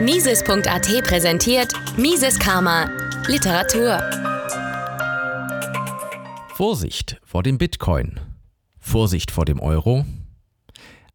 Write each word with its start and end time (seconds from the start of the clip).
Mises.at 0.00 1.04
präsentiert 1.04 1.72
Mises 1.98 2.38
Karma 2.38 2.88
Literatur. 3.26 4.00
Vorsicht 6.54 7.20
vor 7.22 7.42
dem 7.42 7.58
Bitcoin. 7.58 8.18
Vorsicht 8.78 9.30
vor 9.30 9.44
dem 9.44 9.60
Euro. 9.60 10.06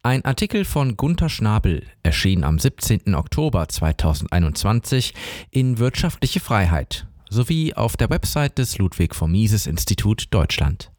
Ein 0.04 0.24
Artikel 0.24 0.66
von 0.66 0.98
Gunther 0.98 1.30
Schnabel 1.30 1.84
erschien 2.04 2.44
am 2.44 2.60
17. 2.60 3.16
Oktober 3.16 3.68
2021 3.68 5.16
in 5.50 5.80
Wirtschaftliche 5.80 6.40
Freiheit 6.40 7.08
sowie 7.30 7.74
auf 7.74 7.98
der 7.98 8.12
Website 8.12 8.60
des 8.60 8.78
Ludwig 8.78 9.16
von 9.16 9.32
Mises 9.32 9.66
Institut 9.66 10.28
Deutschland. 10.30 10.92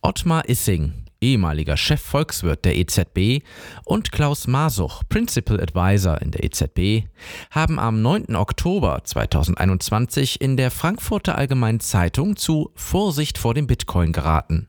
Ottmar 0.00 0.48
Issing, 0.48 0.94
ehemaliger 1.22 1.76
Chefvolkswirt 1.76 2.64
der 2.64 2.76
EZB, 2.76 3.44
und 3.84 4.12
Klaus 4.12 4.46
Masuch, 4.46 5.02
Principal 5.08 5.60
Advisor 5.60 6.20
in 6.20 6.30
der 6.32 6.44
EZB, 6.44 7.08
haben 7.50 7.78
am 7.78 8.02
9. 8.02 8.36
Oktober 8.36 9.02
2021 9.04 10.40
in 10.40 10.56
der 10.56 10.70
Frankfurter 10.70 11.38
Allgemeinen 11.38 11.80
Zeitung 11.80 12.36
zu 12.36 12.70
Vorsicht 12.74 13.38
vor 13.38 13.54
dem 13.54 13.66
Bitcoin 13.66 14.12
geraten. 14.12 14.68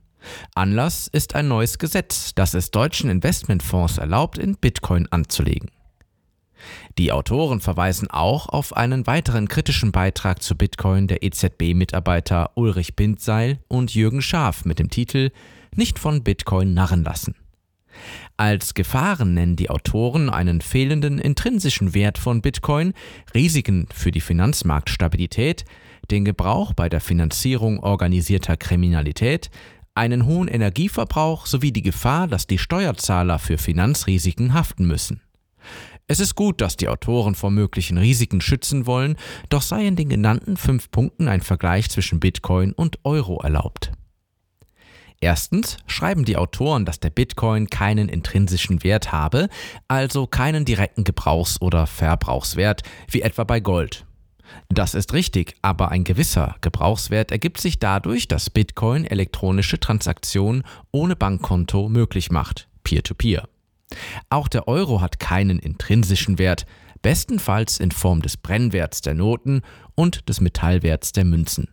Anlass 0.56 1.08
ist 1.08 1.36
ein 1.36 1.48
neues 1.48 1.80
Gesetz, 1.80 2.34
das 2.34 2.54
es 2.54 2.72
deutschen 2.72 3.10
Investmentfonds 3.10 3.98
erlaubt, 3.98 4.38
in 4.38 4.56
Bitcoin 4.56 5.08
anzulegen. 5.12 5.70
Die 6.98 7.12
Autoren 7.12 7.60
verweisen 7.60 8.10
auch 8.10 8.48
auf 8.48 8.76
einen 8.76 9.06
weiteren 9.08 9.48
kritischen 9.48 9.92
Beitrag 9.92 10.42
zu 10.42 10.56
Bitcoin 10.56 11.08
der 11.08 11.24
EZB-Mitarbeiter 11.24 12.52
Ulrich 12.56 12.96
Bindseil 12.96 13.60
und 13.68 13.94
Jürgen 13.94 14.22
Schaaf 14.22 14.64
mit 14.64 14.80
dem 14.80 14.90
Titel 14.90 15.32
Nicht 15.76 16.00
von 16.00 16.24
Bitcoin 16.24 16.74
narren 16.74 17.04
lassen. 17.04 17.36
Als 18.38 18.74
Gefahren 18.74 19.34
nennen 19.34 19.56
die 19.56 19.70
Autoren 19.70 20.30
einen 20.30 20.62
fehlenden 20.62 21.20
intrinsischen 21.20 21.94
Wert 21.94 22.18
von 22.18 22.42
Bitcoin, 22.42 22.94
Risiken 23.34 23.88
für 23.94 24.12
die 24.12 24.22
Finanzmarktstabilität, 24.22 25.66
den 26.10 26.26
Gebrauch 26.26 26.74
bei 26.74 26.90
der 26.90 27.02
Finanzierung 27.02 27.80
organisierter 27.80 28.58
Kriminalität, 28.58 29.50
einen 29.96 30.26
hohen 30.26 30.48
Energieverbrauch 30.48 31.46
sowie 31.46 31.72
die 31.72 31.84
Gefahr, 31.84 32.28
dass 32.28 32.48
die 32.48 32.58
Steuerzahler 32.58 33.38
für 33.38 33.58
Finanzrisiken 33.58 34.54
haften 34.54 34.86
müssen. 34.86 35.22
Es 36.08 36.20
ist 36.20 36.36
gut, 36.36 36.60
dass 36.60 36.76
die 36.76 36.90
Autoren 36.90 37.36
vor 37.36 37.52
möglichen 37.52 37.98
Risiken 37.98 38.42
schützen 38.42 38.86
wollen, 38.86 39.16
doch 39.50 39.62
sei 39.62 39.88
in 39.88 39.96
den 39.96 40.10
genannten 40.10 40.58
fünf 40.58 40.92
Punkten 40.92 41.28
ein 41.28 41.42
Vergleich 41.42 41.90
zwischen 41.90 42.20
Bitcoin 42.20 42.74
und 42.74 43.00
Euro 43.04 43.40
erlaubt. 43.42 43.92
Erstens 45.24 45.78
schreiben 45.88 46.26
die 46.26 46.36
Autoren, 46.36 46.84
dass 46.84 47.00
der 47.00 47.10
Bitcoin 47.10 47.70
keinen 47.70 48.10
intrinsischen 48.10 48.84
Wert 48.84 49.14
habe, 49.14 49.48
also 49.88 50.28
keinen 50.28 50.66
direkten 50.66 51.06
Gebrauchs- 51.06 51.62
oder 51.62 51.88
Verbrauchswert, 51.88 52.84
wie 53.10 53.22
etwa 53.22 53.46
bei 53.46 53.62
Gold. 53.62 54.06
Das 54.68 54.94
ist 54.94 55.14
richtig, 55.14 55.56
aber 55.62 55.92
ein 55.92 56.04
gewisser 56.04 56.58
Gebrauchswert 56.60 57.32
ergibt 57.32 57.62
sich 57.62 57.80
dadurch, 57.80 58.28
dass 58.28 58.50
Bitcoin 58.50 59.06
elektronische 59.06 59.80
Transaktionen 59.80 60.64
ohne 60.92 61.16
Bankkonto 61.16 61.88
möglich 61.88 62.30
macht, 62.30 62.68
peer-to-peer. 62.84 63.44
-peer. 63.44 63.98
Auch 64.30 64.50
der 64.50 64.68
Euro 64.68 65.00
hat 65.00 65.22
keinen 65.22 65.60
intrinsischen 65.60 66.38
Wert, 66.38 66.66
bestenfalls 67.02 67.80
in 67.80 67.92
Form 67.92 68.22
des 68.22 68.36
Brennwerts 68.36 69.00
der 69.00 69.14
Noten 69.14 69.62
und 69.96 70.28
des 70.28 70.42
Metallwerts 70.42 71.14
der 71.14 71.24
Münzen. 71.24 71.70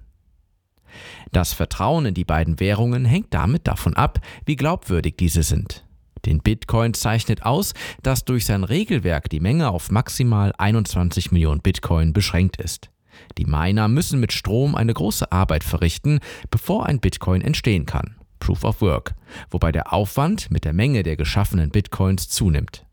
Das 1.32 1.52
Vertrauen 1.52 2.06
in 2.06 2.14
die 2.14 2.24
beiden 2.24 2.60
Währungen 2.60 3.04
hängt 3.04 3.32
damit 3.34 3.66
davon 3.66 3.94
ab, 3.94 4.20
wie 4.46 4.56
glaubwürdig 4.56 5.16
diese 5.16 5.42
sind. 5.42 5.84
Den 6.26 6.40
Bitcoin 6.40 6.94
zeichnet 6.94 7.44
aus, 7.44 7.72
dass 8.02 8.24
durch 8.24 8.44
sein 8.44 8.64
Regelwerk 8.64 9.30
die 9.30 9.40
Menge 9.40 9.70
auf 9.70 9.90
maximal 9.90 10.52
21 10.58 11.32
Millionen 11.32 11.60
Bitcoin 11.60 12.12
beschränkt 12.12 12.60
ist. 12.60 12.90
Die 13.38 13.46
Miner 13.46 13.88
müssen 13.88 14.20
mit 14.20 14.32
Strom 14.32 14.74
eine 14.74 14.94
große 14.94 15.30
Arbeit 15.32 15.64
verrichten, 15.64 16.20
bevor 16.50 16.86
ein 16.86 17.00
Bitcoin 17.00 17.42
entstehen 17.42 17.86
kann. 17.86 18.16
Proof 18.38 18.64
of 18.64 18.80
Work, 18.80 19.14
wobei 19.50 19.72
der 19.72 19.92
Aufwand 19.92 20.50
mit 20.50 20.64
der 20.64 20.72
Menge 20.72 21.02
der 21.02 21.16
geschaffenen 21.16 21.70
Bitcoins 21.70 22.28
zunimmt. 22.28 22.86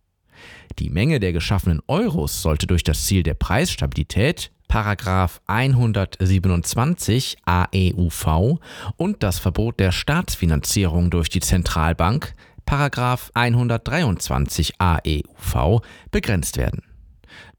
Die 0.79 0.89
Menge 0.89 1.19
der 1.19 1.33
geschaffenen 1.33 1.81
Euros 1.87 2.41
sollte 2.41 2.67
durch 2.67 2.83
das 2.83 3.05
Ziel 3.05 3.23
der 3.23 3.33
Preisstabilität 3.33 4.51
Paragraph 4.67 5.41
127 5.47 7.37
AEUV 7.45 8.59
und 8.97 9.23
das 9.23 9.39
Verbot 9.39 9.79
der 9.79 9.91
Staatsfinanzierung 9.91 11.09
durch 11.09 11.29
die 11.29 11.39
Zentralbank 11.39 12.35
Paragraph 12.65 13.31
123 13.33 14.73
AEUV 14.79 15.81
begrenzt 16.11 16.57
werden. 16.57 16.83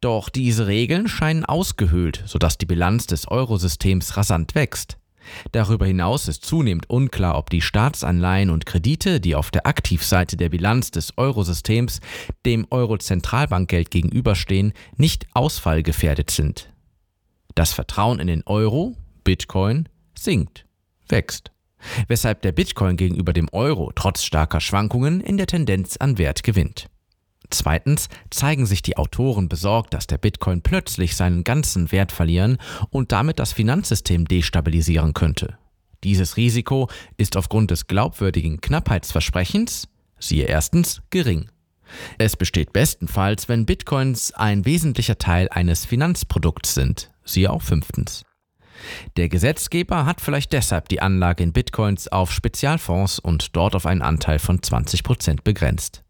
Doch 0.01 0.29
diese 0.29 0.67
Regeln 0.67 1.09
scheinen 1.09 1.45
ausgehöhlt, 1.45 2.23
sodass 2.27 2.59
die 2.59 2.67
Bilanz 2.67 3.07
des 3.07 3.27
Eurosystems 3.27 4.17
rasant 4.17 4.55
wächst. 4.55 4.99
Darüber 5.53 5.87
hinaus 5.87 6.29
ist 6.29 6.45
zunehmend 6.45 6.89
unklar, 6.89 7.37
ob 7.37 7.51
die 7.51 7.61
Staatsanleihen 7.61 8.51
und 8.51 8.67
Kredite, 8.67 9.21
die 9.21 9.35
auf 9.35 9.51
der 9.51 9.67
Aktivseite 9.67 10.37
der 10.37 10.49
Bilanz 10.49 10.91
des 10.91 11.17
Eurosystems 11.17 12.01
dem 12.47 12.67
Euro-Zentralbankgeld 12.71 13.91
gegenüberstehen, 13.91 14.73
nicht 14.97 15.27
ausfallgefährdet 15.35 16.31
sind. 16.31 16.71
Das 17.59 17.73
Vertrauen 17.73 18.21
in 18.21 18.29
den 18.29 18.45
Euro, 18.47 18.95
Bitcoin, 19.25 19.89
sinkt, 20.17 20.65
wächst 21.09 21.51
weshalb 22.07 22.43
der 22.43 22.53
Bitcoin 22.53 22.97
gegenüber 22.97 23.33
dem 23.33 23.49
Euro 23.51 23.91
trotz 23.97 24.23
starker 24.23 24.61
Schwankungen 24.61 25.21
in 25.21 25.39
der 25.39 25.49
Tendenz 25.49 25.97
an 25.97 26.19
Wert 26.19 26.45
gewinnt. 26.45 26.89
Zweitens 27.51 28.09
zeigen 28.31 28.65
sich 28.65 28.83
die 28.83 28.97
Autoren 28.97 29.49
besorgt, 29.49 29.93
dass 29.93 30.07
der 30.07 30.19
Bitcoin 30.19 30.63
plötzlich 30.63 31.17
seinen 31.17 31.43
ganzen 31.43 31.91
Wert 31.91 32.13
verlieren 32.13 32.59
und 32.91 33.11
damit 33.11 33.41
das 33.41 33.53
Finanzsystem 33.53 34.29
destabilisieren 34.29 35.13
könnte. 35.13 35.59
Dieses 36.05 36.37
Risiko 36.37 36.89
ist 37.17 37.37
aufgrund 37.37 37.73
des 37.73 37.89
glaubwürdigen 37.89 38.61
Knappheitsversprechens, 38.61 39.89
siehe 40.21 40.45
erstens, 40.45 41.03
gering. 41.11 41.51
Es 42.19 42.37
besteht 42.37 42.73
bestenfalls, 42.73 43.49
wenn 43.49 43.67
Bitcoins 43.67 44.33
ein 44.33 44.65
wesentlicher 44.65 45.19
Teil 45.19 45.49
eines 45.49 45.87
Finanzprodukts 45.87 46.75
sind, 46.75 47.11
siehe 47.29 47.51
auch 47.51 47.63
fünftens. 47.63 48.25
Der 49.17 49.29
Gesetzgeber 49.29 50.07
hat 50.07 50.21
vielleicht 50.21 50.53
deshalb 50.53 50.89
die 50.89 51.01
Anlage 51.01 51.43
in 51.43 51.53
Bitcoins 51.53 52.09
auf 52.09 52.33
Spezialfonds 52.33 53.19
und 53.19 53.57
dort 53.57 53.75
auf 53.75 53.87
einen 53.87 54.03
Anteil 54.03 54.39
von 54.39 54.63
20 54.63 55.03
Prozent 55.03 55.45
begrenzt. 55.45 56.05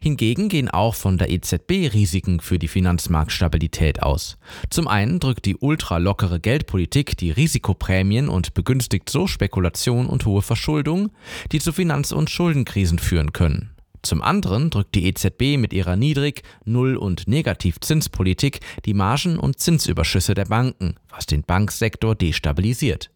Hingegen 0.00 0.48
gehen 0.48 0.68
auch 0.68 0.94
von 0.94 1.16
der 1.18 1.30
EZB 1.30 1.92
Risiken 1.92 2.40
für 2.40 2.58
die 2.58 2.68
Finanzmarktstabilität 2.68 4.02
aus. 4.02 4.36
Zum 4.70 4.88
einen 4.88 5.20
drückt 5.20 5.46
die 5.46 5.56
ultralockere 5.56 6.38
Geldpolitik 6.38 7.16
die 7.16 7.30
Risikoprämien 7.30 8.28
und 8.28 8.54
begünstigt 8.54 9.08
so 9.08 9.26
Spekulation 9.26 10.06
und 10.06 10.26
hohe 10.26 10.42
Verschuldung, 10.42 11.10
die 11.50 11.60
zu 11.60 11.72
Finanz- 11.72 12.12
und 12.12 12.30
Schuldenkrisen 12.30 12.98
führen 12.98 13.32
können. 13.32 13.70
Zum 14.02 14.22
anderen 14.22 14.70
drückt 14.70 14.94
die 14.94 15.06
EZB 15.06 15.58
mit 15.58 15.72
ihrer 15.72 15.96
Niedrig-, 15.96 16.42
Null- 16.64 16.96
und 16.96 17.28
Negativzinspolitik 17.28 18.60
die 18.84 18.94
Margen- 18.94 19.38
und 19.38 19.58
Zinsüberschüsse 19.58 20.34
der 20.34 20.46
Banken, 20.46 20.94
was 21.08 21.26
den 21.26 21.42
Banksektor 21.42 22.14
destabilisiert. 22.14 23.10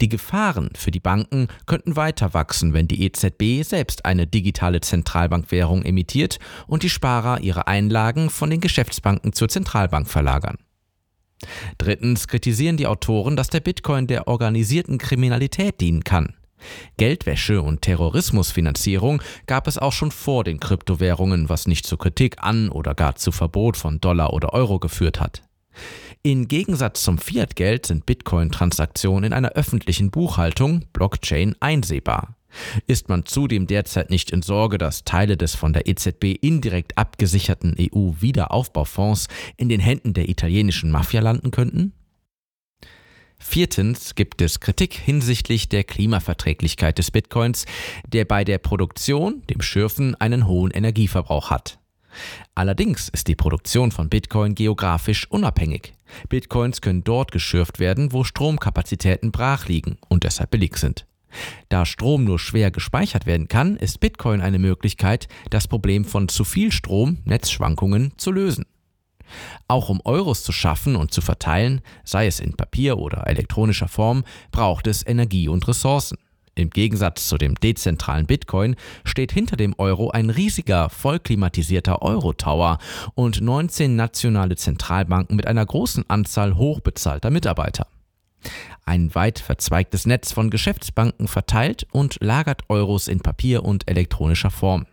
Die 0.00 0.08
Gefahren 0.08 0.70
für 0.76 0.90
die 0.90 1.00
Banken 1.00 1.48
könnten 1.66 1.96
weiter 1.96 2.34
wachsen, 2.34 2.74
wenn 2.74 2.88
die 2.88 3.04
EZB 3.04 3.62
selbst 3.66 4.04
eine 4.04 4.26
digitale 4.26 4.80
Zentralbankwährung 4.80 5.82
emittiert 5.82 6.38
und 6.66 6.82
die 6.82 6.90
Sparer 6.90 7.40
ihre 7.40 7.66
Einlagen 7.66 8.28
von 8.28 8.50
den 8.50 8.60
Geschäftsbanken 8.60 9.32
zur 9.32 9.48
Zentralbank 9.48 10.08
verlagern. 10.08 10.58
Drittens 11.78 12.28
kritisieren 12.28 12.76
die 12.76 12.86
Autoren, 12.86 13.36
dass 13.36 13.48
der 13.48 13.60
Bitcoin 13.60 14.06
der 14.06 14.28
organisierten 14.28 14.98
Kriminalität 14.98 15.80
dienen 15.80 16.04
kann. 16.04 16.34
Geldwäsche 16.96 17.62
und 17.62 17.82
Terrorismusfinanzierung 17.82 19.22
gab 19.46 19.66
es 19.66 19.78
auch 19.78 19.92
schon 19.92 20.10
vor 20.10 20.44
den 20.44 20.60
Kryptowährungen, 20.60 21.48
was 21.48 21.66
nicht 21.66 21.86
zur 21.86 21.98
Kritik 21.98 22.36
an 22.38 22.68
oder 22.68 22.94
gar 22.94 23.16
zu 23.16 23.32
Verbot 23.32 23.76
von 23.76 24.00
Dollar 24.00 24.32
oder 24.32 24.52
Euro 24.52 24.78
geführt 24.78 25.20
hat. 25.20 25.42
Im 26.22 26.46
Gegensatz 26.46 27.02
zum 27.02 27.18
Fiat-Geld 27.18 27.86
sind 27.86 28.06
Bitcoin-Transaktionen 28.06 29.24
in 29.24 29.32
einer 29.32 29.52
öffentlichen 29.52 30.10
Buchhaltung, 30.10 30.84
Blockchain, 30.92 31.56
einsehbar. 31.58 32.36
Ist 32.86 33.08
man 33.08 33.24
zudem 33.24 33.66
derzeit 33.66 34.10
nicht 34.10 34.30
in 34.30 34.42
Sorge, 34.42 34.78
dass 34.78 35.04
Teile 35.04 35.36
des 35.36 35.54
von 35.54 35.72
der 35.72 35.88
EZB 35.88 36.36
indirekt 36.40 36.98
abgesicherten 36.98 37.74
EU-Wiederaufbaufonds 37.78 39.28
in 39.56 39.68
den 39.68 39.80
Händen 39.80 40.12
der 40.12 40.28
italienischen 40.28 40.90
Mafia 40.90 41.20
landen 41.20 41.50
könnten? 41.50 41.92
Viertens 43.44 44.14
gibt 44.14 44.40
es 44.40 44.60
Kritik 44.60 44.94
hinsichtlich 44.94 45.68
der 45.68 45.84
Klimaverträglichkeit 45.84 46.96
des 46.96 47.10
Bitcoins, 47.10 47.66
der 48.06 48.24
bei 48.24 48.44
der 48.44 48.56
Produktion, 48.58 49.42
dem 49.50 49.60
Schürfen, 49.60 50.14
einen 50.14 50.46
hohen 50.46 50.70
Energieverbrauch 50.70 51.50
hat. 51.50 51.78
Allerdings 52.54 53.08
ist 53.10 53.28
die 53.28 53.34
Produktion 53.34 53.90
von 53.90 54.08
Bitcoin 54.08 54.54
geografisch 54.54 55.30
unabhängig. 55.30 55.92
Bitcoins 56.28 56.80
können 56.80 57.04
dort 57.04 57.32
geschürft 57.32 57.78
werden, 57.78 58.12
wo 58.12 58.24
Stromkapazitäten 58.24 59.32
brach 59.32 59.66
liegen 59.66 59.98
und 60.08 60.24
deshalb 60.24 60.52
billig 60.52 60.76
sind. 60.76 61.06
Da 61.68 61.84
Strom 61.84 62.24
nur 62.24 62.38
schwer 62.38 62.70
gespeichert 62.70 63.26
werden 63.26 63.48
kann, 63.48 63.76
ist 63.76 64.00
Bitcoin 64.00 64.40
eine 64.40 64.58
Möglichkeit, 64.58 65.28
das 65.50 65.68
Problem 65.68 66.04
von 66.04 66.28
zu 66.28 66.44
viel 66.44 66.72
Strom, 66.72 67.18
Netzschwankungen, 67.24 68.12
zu 68.16 68.30
lösen. 68.30 68.66
Auch 69.68 69.88
um 69.88 70.00
Euros 70.04 70.42
zu 70.42 70.52
schaffen 70.52 70.96
und 70.96 71.12
zu 71.12 71.20
verteilen, 71.20 71.80
sei 72.04 72.26
es 72.26 72.40
in 72.40 72.56
Papier 72.56 72.98
oder 72.98 73.26
elektronischer 73.26 73.88
Form, 73.88 74.24
braucht 74.50 74.86
es 74.86 75.06
Energie 75.06 75.48
und 75.48 75.66
Ressourcen. 75.68 76.18
Im 76.54 76.68
Gegensatz 76.68 77.28
zu 77.28 77.38
dem 77.38 77.54
dezentralen 77.54 78.26
Bitcoin 78.26 78.76
steht 79.04 79.32
hinter 79.32 79.56
dem 79.56 79.74
Euro 79.78 80.10
ein 80.10 80.28
riesiger, 80.28 80.90
vollklimatisierter 80.90 82.02
Euro-Tower 82.02 82.78
und 83.14 83.40
19 83.40 83.96
nationale 83.96 84.56
Zentralbanken 84.56 85.36
mit 85.36 85.46
einer 85.46 85.64
großen 85.64 86.04
Anzahl 86.10 86.56
hochbezahlter 86.56 87.30
Mitarbeiter. 87.30 87.86
Ein 88.84 89.14
weit 89.14 89.38
verzweigtes 89.38 90.04
Netz 90.04 90.32
von 90.32 90.50
Geschäftsbanken 90.50 91.28
verteilt 91.28 91.86
und 91.92 92.18
lagert 92.20 92.62
Euros 92.68 93.08
in 93.08 93.20
Papier 93.20 93.64
und 93.64 93.88
elektronischer 93.88 94.50
Form. 94.50 94.86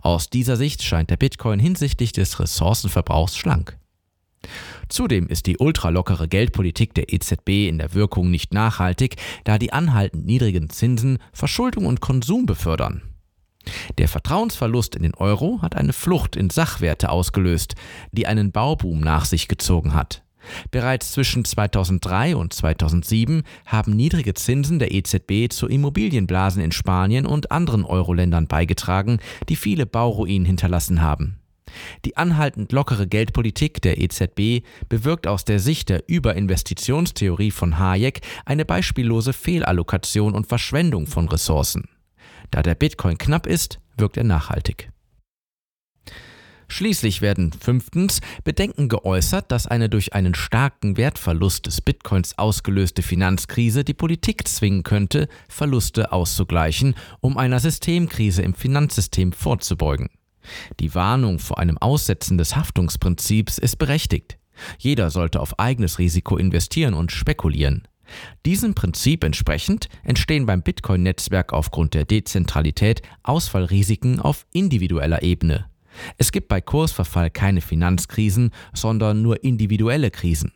Aus 0.00 0.30
dieser 0.30 0.56
Sicht 0.56 0.82
scheint 0.82 1.10
der 1.10 1.16
Bitcoin 1.16 1.58
hinsichtlich 1.58 2.12
des 2.12 2.40
Ressourcenverbrauchs 2.40 3.36
schlank. 3.36 3.78
Zudem 4.88 5.28
ist 5.28 5.46
die 5.46 5.58
ultralockere 5.58 6.28
Geldpolitik 6.28 6.94
der 6.94 7.12
EZB 7.12 7.68
in 7.68 7.78
der 7.78 7.94
Wirkung 7.94 8.30
nicht 8.30 8.52
nachhaltig, 8.52 9.16
da 9.44 9.58
die 9.58 9.72
anhaltend 9.72 10.26
niedrigen 10.26 10.68
Zinsen 10.68 11.18
Verschuldung 11.32 11.86
und 11.86 12.00
Konsum 12.00 12.44
befördern. 12.46 13.02
Der 13.98 14.08
Vertrauensverlust 14.08 14.96
in 14.96 15.02
den 15.02 15.14
Euro 15.14 15.62
hat 15.62 15.76
eine 15.76 15.92
Flucht 15.92 16.34
in 16.34 16.50
Sachwerte 16.50 17.10
ausgelöst, 17.10 17.74
die 18.10 18.26
einen 18.26 18.50
Bauboom 18.50 19.00
nach 19.00 19.24
sich 19.24 19.46
gezogen 19.46 19.94
hat. 19.94 20.22
Bereits 20.70 21.12
zwischen 21.12 21.44
2003 21.44 22.36
und 22.36 22.52
2007 22.52 23.42
haben 23.66 23.94
niedrige 23.94 24.34
Zinsen 24.34 24.78
der 24.78 24.92
EZB 24.92 25.52
zu 25.52 25.68
Immobilienblasen 25.68 26.62
in 26.62 26.72
Spanien 26.72 27.26
und 27.26 27.50
anderen 27.52 27.84
Euro-Ländern 27.84 28.46
beigetragen, 28.46 29.18
die 29.48 29.56
viele 29.56 29.86
Bauruinen 29.86 30.44
hinterlassen 30.46 31.02
haben. 31.02 31.38
Die 32.04 32.16
anhaltend 32.16 32.72
lockere 32.72 33.06
Geldpolitik 33.06 33.80
der 33.82 33.98
EZB 33.98 34.64
bewirkt 34.88 35.26
aus 35.26 35.44
der 35.44 35.58
Sicht 35.58 35.88
der 35.88 36.04
Überinvestitionstheorie 36.06 37.50
von 37.50 37.78
Hayek 37.78 38.20
eine 38.44 38.64
beispiellose 38.64 39.32
Fehlallokation 39.32 40.34
und 40.34 40.46
Verschwendung 40.46 41.06
von 41.06 41.28
Ressourcen. 41.28 41.88
Da 42.50 42.62
der 42.62 42.74
Bitcoin 42.74 43.16
knapp 43.16 43.46
ist, 43.46 43.78
wirkt 43.96 44.16
er 44.16 44.24
nachhaltig. 44.24 44.90
Schließlich 46.72 47.20
werden 47.20 47.52
fünftens 47.52 48.22
Bedenken 48.44 48.88
geäußert, 48.88 49.52
dass 49.52 49.66
eine 49.66 49.90
durch 49.90 50.14
einen 50.14 50.34
starken 50.34 50.96
Wertverlust 50.96 51.66
des 51.66 51.82
Bitcoins 51.82 52.38
ausgelöste 52.38 53.02
Finanzkrise 53.02 53.84
die 53.84 53.92
Politik 53.92 54.48
zwingen 54.48 54.82
könnte, 54.82 55.28
Verluste 55.50 56.12
auszugleichen, 56.12 56.94
um 57.20 57.36
einer 57.36 57.60
Systemkrise 57.60 58.40
im 58.40 58.54
Finanzsystem 58.54 59.32
vorzubeugen. 59.32 60.08
Die 60.80 60.94
Warnung 60.94 61.40
vor 61.40 61.58
einem 61.58 61.76
Aussetzen 61.76 62.38
des 62.38 62.56
Haftungsprinzips 62.56 63.58
ist 63.58 63.76
berechtigt. 63.76 64.38
Jeder 64.78 65.10
sollte 65.10 65.40
auf 65.40 65.58
eigenes 65.58 65.98
Risiko 65.98 66.38
investieren 66.38 66.94
und 66.94 67.12
spekulieren. 67.12 67.86
Diesem 68.46 68.74
Prinzip 68.74 69.24
entsprechend 69.24 69.90
entstehen 70.04 70.46
beim 70.46 70.62
Bitcoin-Netzwerk 70.62 71.52
aufgrund 71.52 71.92
der 71.92 72.06
Dezentralität 72.06 73.02
Ausfallrisiken 73.24 74.20
auf 74.20 74.46
individueller 74.54 75.22
Ebene. 75.22 75.66
Es 76.18 76.32
gibt 76.32 76.48
bei 76.48 76.60
Kursverfall 76.60 77.30
keine 77.30 77.60
Finanzkrisen, 77.60 78.50
sondern 78.72 79.22
nur 79.22 79.44
individuelle 79.44 80.10
Krisen. 80.10 80.52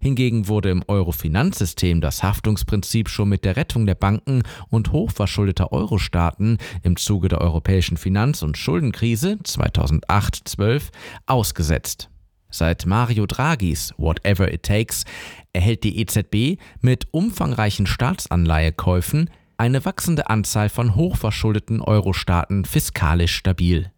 Hingegen 0.00 0.48
wurde 0.48 0.70
im 0.70 0.82
Euro-Finanzsystem 0.86 2.00
das 2.00 2.22
Haftungsprinzip 2.22 3.08
schon 3.08 3.28
mit 3.28 3.44
der 3.44 3.56
Rettung 3.56 3.86
der 3.86 3.94
Banken 3.94 4.42
und 4.68 4.92
hochverschuldeter 4.92 5.72
Euro-Staaten 5.72 6.58
im 6.82 6.96
Zuge 6.96 7.28
der 7.28 7.40
europäischen 7.40 7.96
Finanz- 7.96 8.42
und 8.42 8.58
Schuldenkrise 8.58 9.38
2008-12 9.42 10.90
ausgesetzt. 11.26 12.10
Seit 12.50 12.84
Mario 12.84 13.26
Draghis 13.26 13.94
Whatever 13.96 14.52
It 14.52 14.64
Takes 14.64 15.04
erhält 15.52 15.84
die 15.84 16.00
EZB 16.00 16.60
mit 16.80 17.06
umfangreichen 17.12 17.86
Staatsanleihekäufen 17.86 19.30
eine 19.56 19.84
wachsende 19.84 20.28
Anzahl 20.30 20.68
von 20.68 20.94
hochverschuldeten 20.94 21.80
Euro-Staaten 21.80 22.64
fiskalisch 22.64 23.36
stabil. 23.36 23.92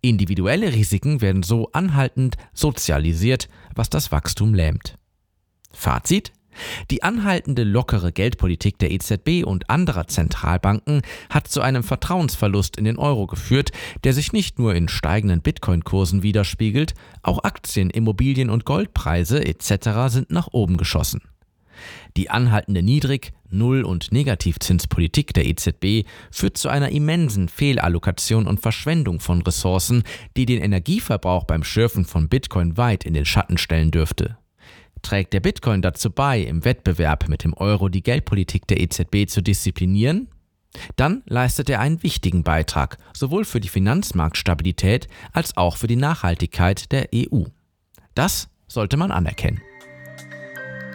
Individuelle 0.00 0.72
Risiken 0.72 1.20
werden 1.20 1.42
so 1.42 1.70
anhaltend 1.72 2.36
sozialisiert, 2.52 3.48
was 3.74 3.90
das 3.90 4.12
Wachstum 4.12 4.54
lähmt. 4.54 4.98
Fazit? 5.72 6.32
Die 6.90 7.02
anhaltende 7.02 7.64
lockere 7.64 8.12
Geldpolitik 8.12 8.78
der 8.78 8.90
EZB 8.90 9.44
und 9.44 9.70
anderer 9.70 10.06
Zentralbanken 10.06 11.02
hat 11.30 11.48
zu 11.48 11.62
einem 11.62 11.82
Vertrauensverlust 11.82 12.76
in 12.76 12.84
den 12.84 12.98
Euro 12.98 13.26
geführt, 13.26 13.72
der 14.04 14.12
sich 14.12 14.32
nicht 14.32 14.58
nur 14.58 14.74
in 14.74 14.88
steigenden 14.88 15.40
Bitcoin-Kursen 15.40 16.22
widerspiegelt, 16.22 16.94
auch 17.22 17.44
Aktien, 17.44 17.90
Immobilien 17.90 18.50
und 18.50 18.64
Goldpreise 18.64 19.44
etc. 19.44 20.08
sind 20.08 20.30
nach 20.30 20.48
oben 20.52 20.76
geschossen. 20.76 21.22
Die 22.16 22.30
anhaltende 22.30 22.82
Niedrig-, 22.82 23.32
Null- 23.50 23.84
und 23.84 24.12
Negativzinspolitik 24.12 25.34
der 25.34 25.46
EZB 25.46 26.06
führt 26.30 26.56
zu 26.56 26.68
einer 26.68 26.90
immensen 26.90 27.48
Fehlallokation 27.48 28.46
und 28.46 28.60
Verschwendung 28.60 29.20
von 29.20 29.42
Ressourcen, 29.42 30.02
die 30.36 30.46
den 30.46 30.62
Energieverbrauch 30.62 31.44
beim 31.44 31.64
Schürfen 31.64 32.04
von 32.04 32.28
Bitcoin 32.28 32.76
weit 32.76 33.04
in 33.04 33.14
den 33.14 33.26
Schatten 33.26 33.58
stellen 33.58 33.90
dürfte. 33.90 34.38
Trägt 35.02 35.32
der 35.32 35.40
Bitcoin 35.40 35.82
dazu 35.82 36.10
bei, 36.10 36.40
im 36.40 36.64
Wettbewerb 36.64 37.28
mit 37.28 37.44
dem 37.44 37.54
Euro 37.54 37.88
die 37.88 38.02
Geldpolitik 38.02 38.66
der 38.68 38.80
EZB 38.80 39.28
zu 39.28 39.42
disziplinieren? 39.42 40.28
Dann 40.96 41.22
leistet 41.26 41.68
er 41.68 41.80
einen 41.80 42.02
wichtigen 42.02 42.44
Beitrag, 42.44 42.96
sowohl 43.12 43.44
für 43.44 43.60
die 43.60 43.68
Finanzmarktstabilität 43.68 45.08
als 45.32 45.56
auch 45.56 45.76
für 45.76 45.86
die 45.86 45.96
Nachhaltigkeit 45.96 46.90
der 46.92 47.08
EU. 47.14 47.44
Das 48.14 48.48
sollte 48.68 48.96
man 48.96 49.10
anerkennen. 49.10 49.60